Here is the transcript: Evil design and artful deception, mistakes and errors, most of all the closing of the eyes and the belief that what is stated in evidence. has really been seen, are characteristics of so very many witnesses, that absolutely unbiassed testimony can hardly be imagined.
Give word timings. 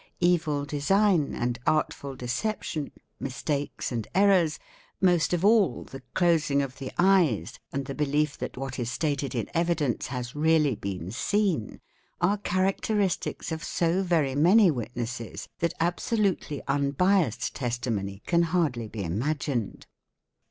Evil 0.19 0.65
design 0.65 1.35
and 1.35 1.59
artful 1.67 2.15
deception, 2.15 2.91
mistakes 3.19 3.91
and 3.91 4.07
errors, 4.15 4.57
most 4.99 5.31
of 5.31 5.45
all 5.45 5.83
the 5.83 6.01
closing 6.15 6.63
of 6.63 6.79
the 6.79 6.91
eyes 6.97 7.59
and 7.71 7.85
the 7.85 7.93
belief 7.93 8.35
that 8.35 8.57
what 8.57 8.79
is 8.79 8.91
stated 8.91 9.35
in 9.35 9.47
evidence. 9.53 10.07
has 10.07 10.35
really 10.35 10.73
been 10.73 11.11
seen, 11.11 11.79
are 12.19 12.37
characteristics 12.39 13.51
of 13.51 13.63
so 13.63 14.01
very 14.01 14.33
many 14.33 14.71
witnesses, 14.71 15.47
that 15.59 15.75
absolutely 15.79 16.63
unbiassed 16.67 17.53
testimony 17.53 18.23
can 18.25 18.41
hardly 18.41 18.87
be 18.87 19.03
imagined. 19.03 19.85